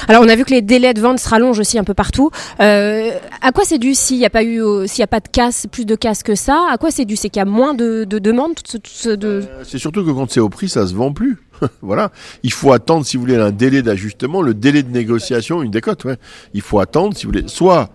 Alors 0.08 0.24
on 0.24 0.30
a 0.30 0.36
vu 0.36 0.46
que 0.46 0.52
les 0.52 0.62
délais 0.62 0.94
de 0.94 1.02
vente 1.02 1.20
se 1.20 1.30
rallongent 1.30 1.60
aussi 1.60 1.78
un 1.78 1.84
peu 1.84 1.94
partout. 1.94 2.30
Euh, 2.60 3.12
à 3.42 3.52
quoi 3.52 3.64
c'est 3.66 3.78
dû 3.78 3.94
s'il 3.94 4.18
n'y 4.18 4.26
a 4.26 4.30
pas 4.30 4.44
eu, 4.44 4.62
s'il 4.88 5.00
y 5.00 5.04
a 5.04 5.08
pas 5.08 5.20
de 5.20 5.28
casse, 5.28 5.68
plus 5.72 5.86
de 5.86 5.96
casse 5.96 6.24
que 6.24 6.36
ça? 6.36 6.68
À 6.72 6.78
quoi 6.78 6.92
c'est 6.92 7.06
dû? 7.06 7.16
C'est 7.16 7.30
qu'il 7.30 7.40
y 7.40 7.44
a 7.44 7.46
moins 7.46 7.74
de, 7.74 8.06
demandes 8.06 8.56
de... 9.06 9.20
Euh, 9.24 9.42
c'est 9.64 9.78
surtout 9.78 10.06
que 10.06 10.12
quand 10.12 10.30
c'est 10.32 10.40
au 10.40 10.50
prix, 10.50 10.70
ça 10.70 10.88
se 10.88 10.94
vend 10.94 11.12
plus. 11.12 11.38
voilà. 11.82 12.12
Il 12.44 12.52
faut 12.52 12.72
attendre, 12.72 13.06
si 13.06 13.18
vous 13.18 13.24
voulez, 13.24 13.36
un 13.36 13.52
délai 13.52 13.82
d'ajustement, 13.82 14.42
le 14.42 14.54
délai 14.54 14.84
de 14.84 14.92
négociation, 14.92 15.62
une 15.62 15.72
décote. 15.72 16.06
Il 16.54 16.62
faut 16.62 16.80
attendre, 16.80 17.16
si 17.16 17.26
vous 17.26 17.32
voulez, 17.32 17.48
soit 17.48 17.90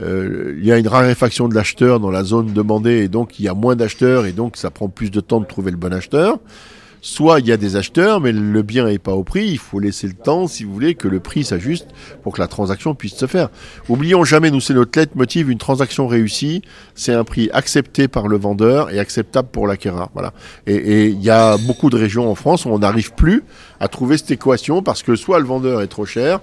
euh, 0.00 0.54
il 0.58 0.64
y 0.64 0.72
a 0.72 0.78
une 0.78 0.88
raréfaction 0.88 1.48
de 1.48 1.54
l'acheteur 1.54 2.00
dans 2.00 2.10
la 2.10 2.24
zone 2.24 2.52
demandée 2.52 3.02
et 3.02 3.08
donc 3.08 3.38
il 3.38 3.44
y 3.44 3.48
a 3.48 3.54
moins 3.54 3.76
d'acheteurs 3.76 4.24
et 4.24 4.32
donc 4.32 4.56
ça 4.56 4.70
prend 4.70 4.88
plus 4.88 5.10
de 5.10 5.20
temps 5.20 5.40
de 5.40 5.46
trouver 5.46 5.70
le 5.70 5.76
bon 5.76 5.92
acheteur. 5.92 6.38
Soit 7.04 7.40
il 7.40 7.48
y 7.48 7.52
a 7.52 7.56
des 7.56 7.74
acheteurs, 7.74 8.20
mais 8.20 8.30
le 8.30 8.62
bien 8.62 8.86
n'est 8.86 8.98
pas 8.98 9.12
au 9.12 9.24
prix. 9.24 9.48
Il 9.48 9.58
faut 9.58 9.80
laisser 9.80 10.06
le 10.06 10.12
temps, 10.12 10.46
si 10.46 10.62
vous 10.62 10.72
voulez, 10.72 10.94
que 10.94 11.08
le 11.08 11.18
prix 11.18 11.42
s'ajuste 11.42 11.88
pour 12.22 12.32
que 12.32 12.40
la 12.40 12.46
transaction 12.46 12.94
puisse 12.94 13.16
se 13.16 13.26
faire. 13.26 13.50
Oublions 13.88 14.22
jamais, 14.22 14.52
nous, 14.52 14.60
c'est 14.60 14.72
notre 14.72 14.96
lettre 14.96 15.16
motive, 15.16 15.50
une 15.50 15.58
transaction 15.58 16.06
réussie, 16.06 16.62
c'est 16.94 17.12
un 17.12 17.24
prix 17.24 17.50
accepté 17.52 18.06
par 18.06 18.28
le 18.28 18.38
vendeur 18.38 18.90
et 18.90 19.00
acceptable 19.00 19.48
pour 19.50 19.66
l'acquéreur. 19.66 20.10
Voilà. 20.14 20.32
Et 20.68 21.08
il 21.08 21.20
y 21.20 21.28
a 21.28 21.58
beaucoup 21.58 21.90
de 21.90 21.96
régions 21.96 22.30
en 22.30 22.36
France 22.36 22.66
où 22.66 22.68
on 22.68 22.78
n'arrive 22.78 23.12
plus 23.14 23.42
à 23.80 23.88
trouver 23.88 24.16
cette 24.16 24.30
équation 24.30 24.80
parce 24.80 25.02
que 25.02 25.16
soit 25.16 25.40
le 25.40 25.44
vendeur 25.44 25.82
est 25.82 25.88
trop 25.88 26.06
cher, 26.06 26.38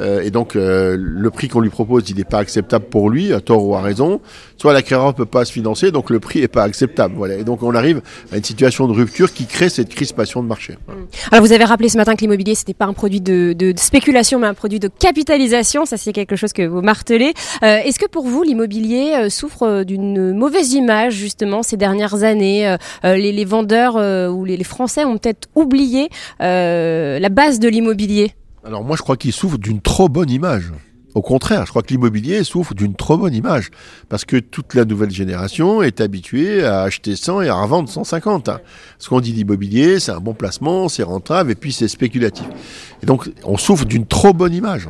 euh, 0.00 0.22
et 0.22 0.30
donc 0.30 0.56
euh, 0.56 0.96
le 0.98 1.30
prix 1.30 1.48
qu'on 1.48 1.60
lui 1.60 1.70
propose, 1.70 2.08
il 2.08 2.16
n'est 2.16 2.24
pas 2.24 2.38
acceptable 2.38 2.86
pour 2.86 3.10
lui, 3.10 3.32
à 3.32 3.40
tort 3.40 3.64
ou 3.64 3.74
à 3.74 3.80
raison. 3.80 4.20
Soit 4.56 4.72
l'acquéreur 4.72 5.14
peut 5.14 5.26
pas 5.26 5.44
se 5.44 5.52
financer, 5.52 5.90
donc 5.90 6.10
le 6.10 6.20
prix 6.20 6.40
est 6.40 6.48
pas 6.48 6.62
acceptable. 6.62 7.14
Voilà. 7.16 7.34
Et 7.34 7.44
donc 7.44 7.62
on 7.62 7.74
arrive 7.74 8.00
à 8.32 8.36
une 8.36 8.44
situation 8.44 8.86
de 8.86 8.92
rupture 8.92 9.32
qui 9.32 9.46
crée 9.46 9.68
cette 9.68 9.88
crispation 9.88 10.42
de 10.42 10.48
marché. 10.48 10.74
Mmh. 10.74 10.92
Alors 11.32 11.44
vous 11.44 11.52
avez 11.52 11.64
rappelé 11.64 11.88
ce 11.88 11.96
matin 11.96 12.14
que 12.14 12.20
l'immobilier 12.20 12.54
c'était 12.54 12.74
pas 12.74 12.86
un 12.86 12.92
produit 12.92 13.20
de, 13.20 13.52
de, 13.52 13.72
spéculation, 13.76 14.38
mais 14.38 14.46
un 14.46 14.54
produit 14.54 14.80
de 14.80 14.88
capitalisation. 14.88 15.84
Ça 15.84 15.96
c'est 15.96 16.12
quelque 16.12 16.36
chose 16.36 16.52
que 16.52 16.66
vous 16.66 16.82
martelez. 16.82 17.32
Euh, 17.62 17.78
Est-ce 17.78 17.98
que 17.98 18.06
pour 18.06 18.26
vous 18.26 18.42
l'immobilier 18.42 19.14
euh, 19.14 19.28
souffre 19.30 19.82
d'une 19.84 20.32
mauvaise 20.32 20.72
image 20.72 21.14
justement 21.14 21.62
ces 21.62 21.76
dernières 21.76 22.22
années? 22.22 22.76
Les, 23.04 23.32
les, 23.32 23.44
vendeurs 23.44 23.96
ou 23.96 24.44
les, 24.44 24.56
les, 24.56 24.64
Français 24.64 25.04
ont 25.04 25.16
peut-être 25.18 25.48
oublié 25.54 26.08
la 26.40 27.28
base 27.28 27.58
de 27.58 27.68
l'immobilier. 27.68 28.32
Alors 28.64 28.84
moi 28.84 28.96
je 28.96 29.02
crois 29.02 29.16
qu'il 29.16 29.32
souffre 29.32 29.58
d'une 29.58 29.80
trop 29.80 30.08
bonne 30.08 30.30
image. 30.30 30.72
Au 31.14 31.22
contraire, 31.22 31.64
je 31.64 31.70
crois 31.70 31.82
que 31.82 31.88
l'immobilier 31.88 32.44
souffre 32.44 32.74
d'une 32.74 32.94
trop 32.94 33.16
bonne 33.16 33.34
image. 33.34 33.70
Parce 34.08 34.24
que 34.24 34.36
toute 34.36 34.74
la 34.74 34.84
nouvelle 34.84 35.10
génération 35.10 35.82
est 35.82 36.00
habituée 36.00 36.64
à 36.64 36.82
acheter 36.82 37.16
100 37.16 37.42
et 37.42 37.48
à 37.48 37.54
revendre 37.54 37.88
150. 37.88 38.50
Ce 38.98 39.08
qu'on 39.08 39.20
dit 39.20 39.32
d'immobilier, 39.32 40.00
c'est 40.00 40.12
un 40.12 40.20
bon 40.20 40.34
placement, 40.34 40.88
c'est 40.88 41.02
rentable 41.02 41.50
et 41.50 41.54
puis 41.54 41.72
c'est 41.72 41.88
spéculatif. 41.88 42.46
Et 43.02 43.06
donc 43.06 43.30
on 43.44 43.56
souffre 43.56 43.84
d'une 43.84 44.06
trop 44.06 44.32
bonne 44.32 44.54
image. 44.54 44.88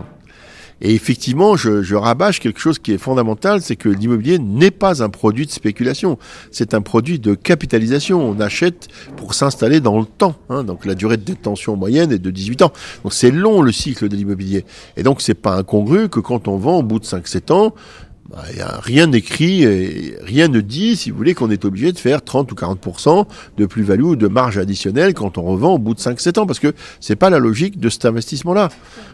Et 0.81 0.95
effectivement, 0.95 1.57
je, 1.57 1.83
je 1.83 1.95
rabâche 1.95 2.41
quelque 2.41 2.61
chose 2.61 2.79
qui 2.79 2.93
est 2.93 2.99
fondamental, 2.99 3.61
c'est 3.63 3.77
que 3.77 3.89
l'immobilier 3.89 4.39
n'est 4.39 4.71
pas 4.71 5.03
un 5.03 5.09
produit 5.09 5.47
de 5.47 5.51
spéculation, 5.51 6.19
c'est 6.51 6.75
un 6.75 6.81
produit 6.81 7.19
de 7.19 7.35
capitalisation. 7.35 8.29
On 8.29 8.39
achète 8.41 8.89
pour 9.17 9.35
s'installer 9.35 9.81
dans 9.81 9.99
le 9.99 10.07
temps. 10.07 10.37
Hein. 10.51 10.65
donc 10.65 10.87
la 10.87 10.95
durée 10.95 11.17
de 11.17 11.25
détention 11.25 11.77
moyenne 11.77 12.13
est 12.13 12.19
de 12.19 12.31
18 12.31 12.63
ans. 12.63 12.73
Donc 13.03 13.13
c'est 13.13 13.31
long 13.31 13.63
le 13.63 13.73
cycle 13.73 14.09
de 14.09 14.17
l'immobilier. 14.17 14.65
Et 14.97 15.03
donc 15.03 15.21
c'est 15.21 15.35
pas 15.35 15.57
incongru 15.57 16.09
que 16.09 16.21
quand 16.21 16.49
on 16.49 16.57
vend 16.57 16.79
au 16.79 16.83
bout 16.83 16.99
de 16.99 17.05
5-7 17.05 17.53
ans, 17.53 17.75
bah, 18.31 18.45
rien 18.83 19.07
d'écrit, 19.07 19.67
rien 20.23 20.49
ne 20.49 20.61
dit, 20.61 20.97
si 20.97 21.11
vous 21.11 21.17
voulez, 21.17 21.33
qu'on 21.33 21.51
est 21.51 21.65
obligé 21.65 21.93
de 21.93 21.99
faire 21.99 22.23
30 22.23 22.53
ou 22.53 22.55
40% 22.55 23.27
de 23.57 23.65
plus-value 23.65 24.03
ou 24.03 24.17
de 24.17 24.29
marge 24.29 24.59
additionnelle 24.59 25.15
quand 25.15 25.39
on 25.39 25.43
revend 25.43 25.75
au 25.75 25.79
bout 25.79 25.95
de 25.95 26.01
5-7 26.01 26.41
ans, 26.41 26.47
parce 26.47 26.59
que 26.59 26.75
c'est 27.01 27.17
pas 27.17 27.31
la 27.31 27.39
logique 27.39 27.81
de 27.81 27.89
cet 27.89 28.05
investissement-là. 28.05 28.69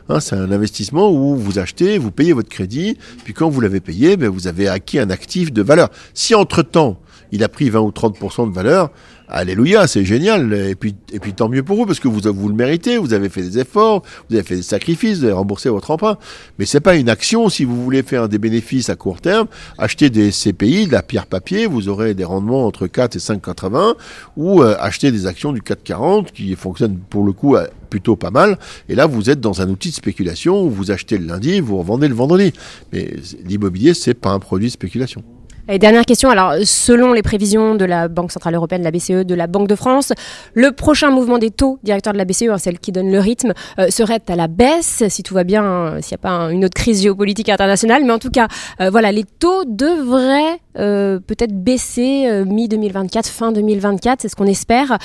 Hein, 0.09 0.19
c'est 0.19 0.35
un 0.35 0.51
investissement 0.51 1.13
où 1.13 1.37
vous 1.37 1.61
achetez, 1.61 1.97
vous 1.97 2.11
payez 2.11 2.33
votre 2.33 2.49
crédit, 2.49 2.99
puis 3.23 3.35
quand 3.35 3.49
vous 3.49 3.61
l'avez 3.61 3.79
payé, 3.79 4.17
ben, 4.17 4.29
vous 4.29 4.49
avez 4.49 4.67
acquis 4.67 4.99
un 4.99 5.11
actif 5.11 5.53
de 5.53 5.63
valeur. 5.63 5.91
Si 6.13 6.35
entre-temps, 6.35 6.99
il 7.35 7.45
a 7.45 7.49
pris 7.49 7.69
20 7.69 7.81
ou 7.81 7.91
30% 7.91 8.49
de 8.49 8.55
valeur, 8.55 8.91
Alléluia, 9.27 9.87
c'est 9.87 10.05
génial. 10.05 10.53
Et 10.53 10.75
puis, 10.75 10.95
et 11.11 11.19
puis 11.19 11.33
tant 11.33 11.49
mieux 11.49 11.63
pour 11.63 11.77
vous 11.77 11.87
parce 11.87 11.99
que 11.99 12.09
vous, 12.09 12.21
vous 12.33 12.49
le 12.49 12.55
méritez. 12.55 12.99
Vous 12.99 13.15
avez 13.15 13.29
fait 13.31 13.43
des 13.43 13.59
efforts, 13.59 14.03
vous 14.29 14.37
avez 14.37 14.45
fait 14.45 14.57
des 14.57 14.63
sacrifices, 14.63 15.19
vous 15.19 15.25
avez 15.25 15.33
remboursé 15.33 15.71
votre 15.71 15.91
emprunt. 15.91 16.19
Mais 16.59 16.67
c'est 16.67 16.81
pas 16.81 16.95
une 16.95 17.09
action. 17.09 17.49
Si 17.49 17.65
vous 17.65 17.83
voulez 17.83 18.03
faire 18.03 18.29
des 18.29 18.39
bénéfices 18.39 18.91
à 18.91 18.97
court 18.97 19.21
terme, 19.21 19.47
acheter 19.79 20.11
des 20.11 20.31
CPI, 20.31 20.89
de 20.89 20.93
la 20.93 21.03
pierre 21.03 21.27
papier, 21.27 21.67
vous 21.67 21.89
aurez 21.89 22.13
des 22.15 22.25
rendements 22.25 22.67
entre 22.67 22.87
4 22.87 23.17
et 23.17 23.19
5,80 23.19 23.95
ou 24.37 24.63
euh, 24.63 24.77
acheter 24.79 25.11
des 25.11 25.27
actions 25.27 25.53
du 25.53 25.63
4,40 25.63 26.27
qui 26.33 26.55
fonctionnent 26.55 26.99
pour 26.99 27.25
le 27.25 27.33
coup 27.33 27.57
euh, 27.57 27.67
plutôt 27.89 28.17
pas 28.17 28.31
mal. 28.31 28.59
Et 28.91 28.95
là, 28.95 29.07
vous 29.07 29.31
êtes 29.31 29.41
dans 29.41 29.63
un 29.63 29.71
outil 29.71 29.89
de 29.89 29.95
spéculation 29.95 30.63
où 30.63 30.71
vous 30.71 30.91
achetez 30.91 31.17
le 31.17 31.27
lundi, 31.27 31.61
vous 31.61 31.79
revendez 31.79 32.09
le 32.09 32.15
vendredi. 32.15 32.53
Mais 32.93 33.15
l'immobilier, 33.45 33.95
c'est 33.95 34.15
pas 34.15 34.31
un 34.31 34.39
produit 34.39 34.69
de 34.69 34.73
spéculation. 34.73 35.25
Et 35.67 35.79
dernière 35.79 36.05
question, 36.05 36.29
alors 36.29 36.57
selon 36.65 37.15
les 37.15 37.23
prévisions 37.23 37.75
de 37.75 37.87
la 37.87 38.09
Banque 38.09 38.33
Centrale 38.33 38.55
Européenne, 38.55 38.83
de 38.83 38.85
la 38.85 38.91
BCE, 38.91 39.25
de 39.25 39.35
la 39.35 39.47
Banque 39.47 39.67
de 39.67 39.75
France, 39.75 40.13
le 40.53 40.73
prochain 40.73 41.11
mouvement 41.11 41.39
des 41.39 41.51
taux 41.51 41.79
directeurs 41.83 42.13
de 42.13 42.19
la 42.19 42.27
BCE, 42.27 42.51
hein, 42.51 42.59
celle 42.59 42.79
qui 42.79 42.93
donne 42.93 43.11
le 43.11 43.19
rythme, 43.19 43.55
euh, 43.79 43.89
serait 43.89 44.21
à 44.29 44.37
la 44.37 44.47
baisse, 44.47 45.05
si 45.09 45.23
tout 45.23 45.33
va 45.33 45.43
bien, 45.43 45.65
euh, 45.65 45.99
s'il 46.03 46.17
n'y 46.17 46.21
a 46.21 46.29
pas 46.29 46.53
une 46.53 46.67
autre 46.67 46.75
crise 46.75 47.01
géopolitique 47.01 47.49
internationale. 47.49 48.05
Mais 48.05 48.13
en 48.13 48.19
tout 48.19 48.29
cas, 48.29 48.49
euh, 48.83 48.91
voilà, 48.91 49.11
les 49.11 49.25
taux 49.25 49.65
devraient 49.65 50.61
peut-être 50.75 51.53
baisser 51.53 52.43
mi-2024, 52.45 53.29
fin 53.29 53.53
2024, 53.53 54.23
c'est 54.23 54.29
ce 54.29 54.35
qu'on 54.35 54.47
espère. 54.47 54.99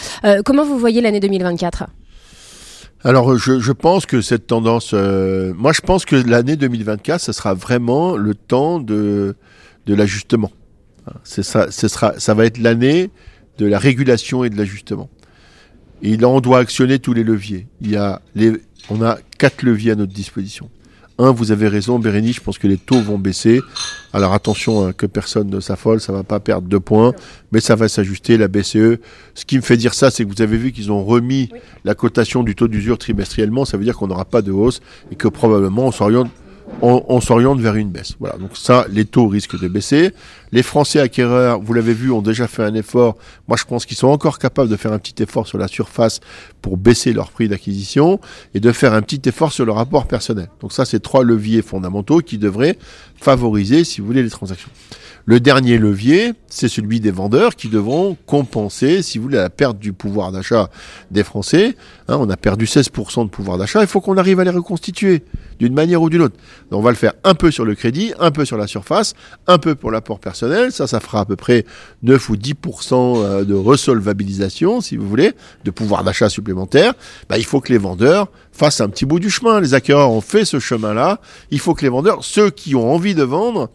comment 0.43 0.65
vous 0.65 0.79
voyez 0.79 0.99
l'année 0.99 1.19
2024 1.19 1.85
alors, 3.03 3.37
je, 3.37 3.59
je, 3.59 3.71
pense 3.71 4.07
que 4.07 4.19
cette 4.19 4.47
tendance, 4.47 4.93
moi, 4.93 5.71
je 5.71 5.81
pense 5.81 6.05
que 6.05 6.15
l'année 6.15 6.55
2024, 6.55 7.21
ce 7.21 7.31
sera 7.31 7.53
vraiment 7.53 8.17
le 8.17 8.33
temps 8.33 8.79
de 8.79 9.35
de 9.89 9.95
l'ajustement. 9.95 10.51
C'est 11.23 11.41
ça, 11.41 11.71
ce 11.71 11.87
sera, 11.87 12.19
ça 12.19 12.35
va 12.35 12.45
être 12.45 12.59
l'année 12.59 13.09
de 13.57 13.65
la 13.65 13.79
régulation 13.79 14.43
et 14.43 14.51
de 14.51 14.55
l'ajustement. 14.55 15.09
Et 16.03 16.15
là, 16.15 16.29
on 16.29 16.39
doit 16.39 16.59
actionner 16.59 16.99
tous 16.99 17.13
les 17.13 17.23
leviers. 17.23 17.67
Il 17.81 17.89
y 17.89 17.97
a 17.97 18.21
les, 18.35 18.53
on 18.91 19.01
a 19.01 19.17
quatre 19.39 19.63
leviers 19.63 19.91
à 19.91 19.95
notre 19.95 20.13
disposition. 20.13 20.69
Un, 21.17 21.31
vous 21.31 21.51
avez 21.51 21.67
raison, 21.67 21.99
Bérénice, 21.99 22.35
je 22.37 22.41
pense 22.41 22.57
que 22.59 22.67
les 22.67 22.77
taux 22.77 23.01
vont 23.01 23.17
baisser. 23.17 23.61
Alors 24.13 24.33
attention 24.33 24.85
hein, 24.85 24.93
que 24.93 25.05
personne 25.05 25.49
ne 25.49 25.59
s'affole, 25.59 25.99
ça 25.99 26.13
va 26.13 26.23
pas 26.23 26.39
perdre 26.39 26.69
deux 26.69 26.79
points, 26.79 27.13
mais 27.51 27.59
ça 27.59 27.75
va 27.75 27.89
s'ajuster. 27.89 28.37
La 28.37 28.47
BCE, 28.47 28.99
ce 29.33 29.45
qui 29.45 29.57
me 29.57 29.61
fait 29.61 29.75
dire 29.75 29.93
ça, 29.93 30.11
c'est 30.11 30.23
que 30.23 30.29
vous 30.29 30.41
avez 30.41 30.57
vu 30.57 30.71
qu'ils 30.71 30.93
ont 30.93 31.03
remis 31.03 31.49
la 31.83 31.93
cotation 31.93 32.43
du 32.43 32.55
taux 32.55 32.69
d'usure 32.69 32.97
trimestriellement. 32.97 33.65
Ça 33.65 33.75
veut 33.75 33.83
dire 33.83 33.97
qu'on 33.97 34.07
n'aura 34.07 34.23
pas 34.23 34.41
de 34.41 34.51
hausse 34.51 34.79
et 35.11 35.15
que 35.15 35.27
probablement 35.27 35.87
on 35.87 35.91
s'oriente 35.91 36.31
on, 36.81 37.21
s'oriente 37.21 37.59
vers 37.59 37.75
une 37.75 37.89
baisse. 37.89 38.15
Voilà, 38.19 38.37
donc 38.37 38.51
ça, 38.55 38.85
les 38.89 39.05
taux 39.05 39.27
risquent 39.27 39.59
de 39.59 39.67
baisser. 39.67 40.11
Les 40.51 40.63
Français 40.63 40.99
acquéreurs, 40.99 41.61
vous 41.61 41.73
l'avez 41.73 41.93
vu, 41.93 42.11
ont 42.11 42.21
déjà 42.21 42.47
fait 42.47 42.63
un 42.63 42.73
effort. 42.73 43.17
Moi, 43.47 43.57
je 43.57 43.65
pense 43.65 43.85
qu'ils 43.85 43.97
sont 43.97 44.07
encore 44.07 44.39
capables 44.39 44.69
de 44.69 44.75
faire 44.75 44.91
un 44.91 44.99
petit 44.99 45.21
effort 45.21 45.47
sur 45.47 45.57
la 45.57 45.67
surface 45.67 46.19
pour 46.61 46.77
baisser 46.77 47.13
leur 47.13 47.31
prix 47.31 47.47
d'acquisition 47.47 48.19
et 48.53 48.59
de 48.59 48.71
faire 48.71 48.93
un 48.93 49.01
petit 49.01 49.21
effort 49.29 49.51
sur 49.51 49.65
le 49.65 49.71
rapport 49.71 50.07
personnel. 50.07 50.49
Donc 50.61 50.73
ça, 50.73 50.85
c'est 50.85 50.99
trois 50.99 51.23
leviers 51.23 51.61
fondamentaux 51.61 52.19
qui 52.19 52.37
devraient 52.37 52.77
favoriser, 53.15 53.83
si 53.83 54.01
vous 54.01 54.07
voulez, 54.07 54.23
les 54.23 54.29
transactions. 54.29 54.69
Le 55.25 55.39
dernier 55.39 55.77
levier, 55.77 56.33
c'est 56.47 56.69
celui 56.69 56.99
des 56.99 57.11
vendeurs 57.11 57.55
qui 57.55 57.67
devront 57.67 58.17
compenser, 58.25 59.03
si 59.03 59.19
vous 59.19 59.25
voulez, 59.25 59.37
la 59.37 59.51
perte 59.51 59.77
du 59.77 59.93
pouvoir 59.93 60.31
d'achat 60.31 60.71
des 61.11 61.23
Français. 61.23 61.75
Hein, 62.07 62.17
on 62.19 62.29
a 62.31 62.37
perdu 62.37 62.65
16% 62.65 63.25
de 63.25 63.29
pouvoir 63.29 63.59
d'achat, 63.59 63.81
il 63.81 63.87
faut 63.87 64.01
qu'on 64.01 64.17
arrive 64.17 64.39
à 64.39 64.43
les 64.43 64.49
reconstituer 64.49 65.23
d'une 65.59 65.75
manière 65.75 66.01
ou 66.01 66.09
d'une 66.09 66.21
autre. 66.21 66.35
On 66.71 66.81
va 66.81 66.89
le 66.89 66.95
faire 66.95 67.13
un 67.23 67.35
peu 67.35 67.51
sur 67.51 67.65
le 67.65 67.75
crédit, 67.75 68.11
un 68.19 68.31
peu 68.31 68.43
sur 68.43 68.57
la 68.57 68.65
surface, 68.65 69.13
un 69.45 69.59
peu 69.59 69.75
pour 69.75 69.91
l'apport 69.91 70.19
personnel. 70.19 70.38
Ça, 70.71 70.87
ça 70.87 70.99
fera 70.99 71.21
à 71.21 71.25
peu 71.25 71.35
près 71.35 71.65
9 72.03 72.29
ou 72.29 72.35
10% 72.35 72.93
euh, 72.93 73.43
de 73.43 73.53
resolvabilisation, 73.53 74.81
si 74.81 74.97
vous 74.97 75.07
voulez, 75.07 75.33
de 75.65 75.71
pouvoir 75.71 76.03
d'achat 76.03 76.29
supplémentaire. 76.29 76.93
Bah, 77.29 77.37
il 77.37 77.45
faut 77.45 77.61
que 77.61 77.71
les 77.71 77.77
vendeurs 77.77 78.29
fassent 78.51 78.81
un 78.81 78.89
petit 78.89 79.05
bout 79.05 79.19
du 79.19 79.29
chemin. 79.29 79.59
Les 79.59 79.73
acquéreurs 79.73 80.11
ont 80.11 80.21
fait 80.21 80.45
ce 80.45 80.59
chemin-là. 80.59 81.21
Il 81.51 81.59
faut 81.59 81.73
que 81.73 81.81
les 81.81 81.89
vendeurs, 81.89 82.23
ceux 82.23 82.49
qui 82.49 82.75
ont 82.75 82.91
envie 82.91 83.15
de 83.15 83.23
vendre, 83.23 83.69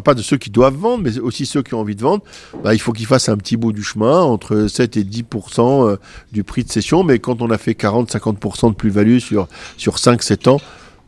pas 0.00 0.14
de 0.14 0.22
ceux 0.22 0.38
qui 0.38 0.48
doivent 0.48 0.76
vendre, 0.76 1.02
mais 1.04 1.18
aussi 1.18 1.44
ceux 1.44 1.62
qui 1.62 1.74
ont 1.74 1.80
envie 1.80 1.96
de 1.96 2.00
vendre, 2.00 2.22
bah, 2.64 2.72
il 2.72 2.78
faut 2.78 2.92
qu'ils 2.92 3.06
fassent 3.06 3.28
un 3.28 3.36
petit 3.36 3.58
bout 3.58 3.72
du 3.72 3.82
chemin, 3.82 4.20
entre 4.20 4.66
7 4.66 4.96
et 4.96 5.04
10% 5.04 5.90
euh, 5.90 5.96
du 6.32 6.44
prix 6.44 6.64
de 6.64 6.70
cession. 6.70 7.04
Mais 7.04 7.18
quand 7.18 7.42
on 7.42 7.50
a 7.50 7.58
fait 7.58 7.72
40-50% 7.72 8.70
de 8.70 8.74
plus-value 8.74 9.18
sur, 9.18 9.48
sur 9.76 9.96
5-7 9.96 10.48
ans, 10.48 10.60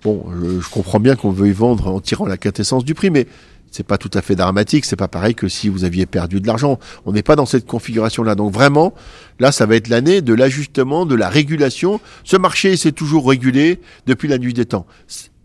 bon, 0.03 0.27
je, 0.61 0.69
comprends 0.69 1.01
bien 1.01 1.17
qu'on 1.17 1.31
veuille 1.31 1.53
vendre 1.53 1.89
en 1.89 2.01
tirant 2.01 2.27
la 2.27 2.37
quintessence 2.37 2.85
du 2.85 2.95
prix, 2.95 3.09
mais 3.09 3.27
c'est 3.75 3.83
pas 3.83 3.99
tout 3.99 4.11
à 4.15 4.23
fait 4.23 4.37
dramatique, 4.37 4.85
c'est 4.85 4.95
pas 4.95 5.09
pareil 5.09 5.35
que 5.35 5.49
si 5.49 5.69
vous 5.69 5.83
aviez 5.83 6.07
perdu 6.07 6.41
de 6.41 6.47
l'argent. 6.47 6.79
On 7.07 7.13
n'est 7.13 7.25
pas 7.25 7.35
dans 7.35 7.45
cette 7.45 7.67
configuration-là. 7.67 8.37
Donc 8.37 8.53
vraiment, 8.53 8.95
là, 9.41 9.51
ça 9.51 9.67
va 9.67 9.75
être 9.75 9.89
l'année 9.89 10.23
de 10.23 10.33
l'ajustement, 10.33 11.07
de 11.07 11.17
la 11.17 11.29
régulation. 11.29 12.01
Ce 12.23 12.37
marché 12.37 12.77
s'est 12.77 12.93
toujours 12.93 13.29
régulé 13.29 13.81
depuis 14.07 14.29
la 14.29 14.39
nuit 14.39 14.53
des 14.53 14.65
temps 14.65 14.87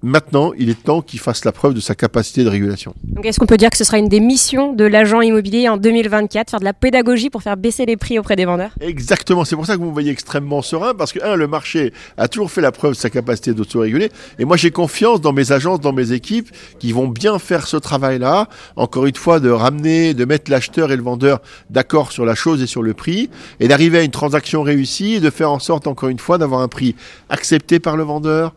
maintenant, 0.01 0.51
il 0.57 0.69
est 0.69 0.83
temps 0.83 1.01
qu'il 1.01 1.19
fasse 1.19 1.45
la 1.45 1.51
preuve 1.51 1.73
de 1.73 1.79
sa 1.79 1.95
capacité 1.95 2.43
de 2.43 2.49
régulation. 2.49 2.93
est-ce 3.23 3.39
qu'on 3.39 3.45
peut 3.45 3.57
dire 3.57 3.69
que 3.69 3.77
ce 3.77 3.83
sera 3.83 3.97
une 3.97 4.07
des 4.07 4.19
missions 4.19 4.73
de 4.73 4.85
l'agent 4.85 5.21
immobilier 5.21 5.69
en 5.69 5.77
2024, 5.77 6.49
faire 6.49 6.59
de 6.59 6.65
la 6.65 6.73
pédagogie 6.73 7.29
pour 7.29 7.43
faire 7.43 7.57
baisser 7.57 7.85
les 7.85 7.97
prix 7.97 8.19
auprès 8.19 8.35
des 8.35 8.45
vendeurs? 8.45 8.71
Exactement. 8.79 9.45
C'est 9.45 9.55
pour 9.55 9.65
ça 9.65 9.75
que 9.75 9.79
vous 9.79 9.87
me 9.87 9.93
voyez 9.93 10.11
extrêmement 10.11 10.61
serein, 10.61 10.93
parce 10.93 11.11
que, 11.11 11.23
un, 11.23 11.35
le 11.35 11.47
marché 11.47 11.93
a 12.17 12.27
toujours 12.27 12.51
fait 12.51 12.61
la 12.61 12.71
preuve 12.71 12.93
de 12.93 12.97
sa 12.97 13.09
capacité 13.09 13.53
d'auto-réguler. 13.53 14.09
Et 14.37 14.45
moi, 14.45 14.57
j'ai 14.57 14.71
confiance 14.71 15.21
dans 15.21 15.33
mes 15.33 15.51
agences, 15.51 15.81
dans 15.81 15.93
mes 15.93 16.11
équipes, 16.11 16.49
qui 16.79 16.91
vont 16.91 17.07
bien 17.07 17.39
faire 17.39 17.67
ce 17.67 17.77
travail-là. 17.77 18.47
Encore 18.75 19.05
une 19.05 19.15
fois, 19.15 19.39
de 19.39 19.49
ramener, 19.49 20.13
de 20.13 20.25
mettre 20.25 20.49
l'acheteur 20.51 20.91
et 20.91 20.95
le 20.95 21.03
vendeur 21.03 21.41
d'accord 21.69 22.11
sur 22.11 22.25
la 22.25 22.35
chose 22.35 22.61
et 22.61 22.67
sur 22.67 22.83
le 22.83 22.93
prix, 22.93 23.29
et 23.59 23.67
d'arriver 23.67 23.99
à 23.99 24.03
une 24.03 24.11
transaction 24.11 24.63
réussie, 24.63 25.15
et 25.15 25.19
de 25.19 25.29
faire 25.29 25.51
en 25.51 25.59
sorte, 25.59 25.87
encore 25.87 26.09
une 26.09 26.19
fois, 26.19 26.37
d'avoir 26.37 26.61
un 26.61 26.67
prix 26.67 26.95
accepté 27.29 27.79
par 27.79 27.97
le 27.97 28.03
vendeur, 28.03 28.53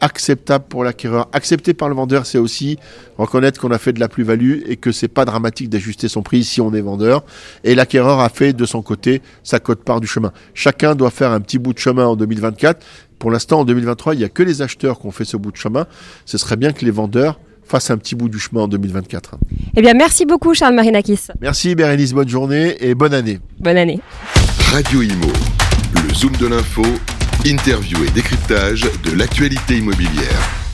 acceptable 0.00 0.64
pour 0.68 0.84
l'acquéreur, 0.84 1.28
accepté 1.32 1.74
par 1.74 1.88
le 1.88 1.94
vendeur, 1.94 2.26
c'est 2.26 2.38
aussi 2.38 2.78
reconnaître 3.18 3.60
qu'on 3.60 3.70
a 3.70 3.78
fait 3.78 3.92
de 3.92 4.00
la 4.00 4.08
plus-value 4.08 4.60
et 4.66 4.76
que 4.76 4.92
c'est 4.92 5.08
pas 5.08 5.24
dramatique 5.24 5.68
d'ajuster 5.68 6.08
son 6.08 6.22
prix 6.22 6.44
si 6.44 6.60
on 6.60 6.72
est 6.74 6.80
vendeur. 6.80 7.24
Et 7.64 7.74
l'acquéreur 7.74 8.20
a 8.20 8.28
fait 8.28 8.52
de 8.52 8.64
son 8.64 8.82
côté 8.82 9.22
sa 9.42 9.58
cote-part 9.58 10.00
du 10.00 10.06
chemin. 10.06 10.32
Chacun 10.54 10.94
doit 10.94 11.10
faire 11.10 11.32
un 11.32 11.40
petit 11.40 11.58
bout 11.58 11.72
de 11.72 11.78
chemin 11.78 12.06
en 12.06 12.16
2024. 12.16 12.84
Pour 13.18 13.30
l'instant, 13.30 13.60
en 13.60 13.64
2023, 13.64 14.14
il 14.14 14.18
n'y 14.18 14.24
a 14.24 14.28
que 14.28 14.42
les 14.42 14.62
acheteurs 14.62 15.00
qui 15.00 15.06
ont 15.06 15.10
fait 15.10 15.24
ce 15.24 15.36
bout 15.36 15.52
de 15.52 15.56
chemin. 15.56 15.86
Ce 16.26 16.38
serait 16.38 16.56
bien 16.56 16.72
que 16.72 16.84
les 16.84 16.90
vendeurs 16.90 17.40
fassent 17.64 17.90
un 17.90 17.98
petit 17.98 18.14
bout 18.14 18.28
du 18.28 18.38
chemin 18.38 18.62
en 18.62 18.68
2024. 18.68 19.36
Eh 19.76 19.82
bien, 19.82 19.94
merci 19.94 20.24
beaucoup, 20.24 20.54
Charles 20.54 20.74
Marinakis. 20.74 21.28
Merci, 21.40 21.74
Bérénice. 21.74 22.12
Bonne 22.12 22.28
journée 22.28 22.76
et 22.80 22.94
bonne 22.94 23.14
année. 23.14 23.40
Bonne 23.58 23.76
année. 23.76 24.00
Radio 24.72 25.02
Imo, 25.02 25.32
le 25.94 26.14
Zoom 26.14 26.32
de 26.36 26.46
l'info 26.46 26.82
Interview 27.44 28.04
et 28.04 28.10
décryptage 28.10 28.88
de 29.04 29.12
l'actualité 29.12 29.76
immobilière. 29.76 30.65